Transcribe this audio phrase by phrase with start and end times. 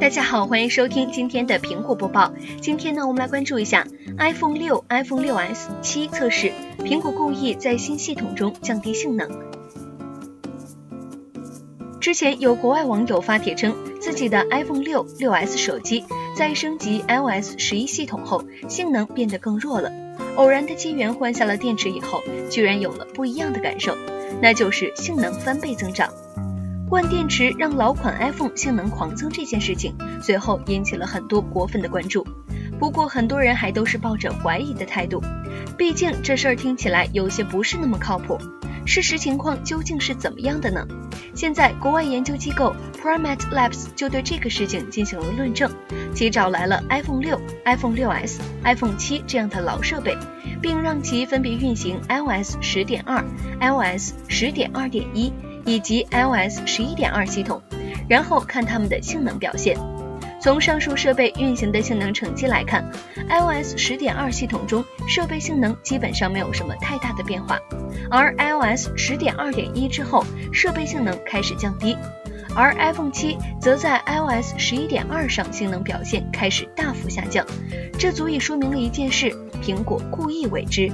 [0.00, 2.32] 大家好，欢迎收听今天的苹果播报。
[2.62, 3.86] 今天呢，我们来关注一下
[4.16, 9.30] iPhone 六、iPhone 六 S、七测试，苹果故意在新系统中降低性能。
[12.00, 16.02] 之前有国外网友发帖称，自己的 iPhone 六、六 S 手机
[16.34, 19.92] 在升级 iOS 十一系统后，性能变得更弱了。
[20.36, 23.94] 偶然的机缘换下了电池以后，居然有了不一样的感受，
[24.40, 26.10] 那就是性能翻倍增长。
[26.90, 32.26] 换电池让老款 iPhone 性能狂增这件事情，随后引起了很多果粉的关注。
[32.80, 35.22] 不过很多人还都是抱着怀疑的态度，
[35.78, 38.36] 毕竟这事儿听起来有些不是那么靠谱。
[38.90, 40.84] 事实情况究竟是怎么样的呢？
[41.32, 45.70] 现在国外研究机构 Primate Labs 就对这个事情进行了论证，
[46.12, 50.16] 其找来了 iPhone 六、iPhone 六 S、iPhone 七这样的老设备，
[50.60, 53.24] 并让其分别运行 iOS 十点二、
[53.60, 55.32] iOS 十点二点一。
[55.66, 57.60] 以及 iOS 十一点二系统，
[58.08, 59.78] 然后看它们的性能表现。
[60.40, 62.82] 从上述设备运行的性能成绩来看
[63.28, 67.58] ，iOS 十点二系统中设备性能基本上没有什么太大的变化，
[68.10, 71.94] 而 iOS 十点二点一之后，设备性能开始降低，
[72.56, 77.44] 而 iPhone 七则在 iOS 十一点二上性能表现开始大幅下降。
[77.98, 79.30] 这足以说明了一件事：
[79.62, 80.90] 苹果故意为之。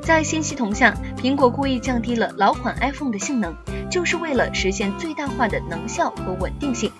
[0.00, 3.52] 在新系统下，苹果故意降低了老款 iPhone 的性能。
[3.88, 6.90] 就是为了实现最大化的能效和稳定性，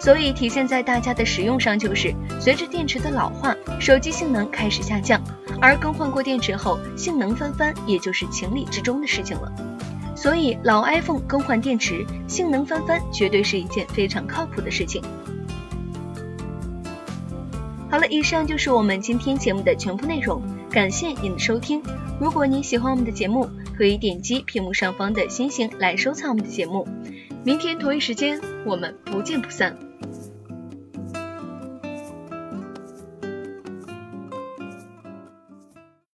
[0.00, 5.22] 所以体现在大家的使用上，就是随着电池的老化，手机性能开始下降，
[5.60, 9.52] 而更换过电池后性能翻番，也就是情理之中的事情了。
[10.16, 15.02] 所以老 iPhone 更换电池，性能翻番，绝对是一件非常靠谱的事情。
[17.90, 21.82] 好了，以上就是我们今天节目的全部内容，感谢您的收听。
[22.18, 26.88] 如果您喜欢我们的节目，可以点击屏幕上方的星星来收藏我们的节目。
[27.44, 29.76] 明天同一时间，我们不见不散。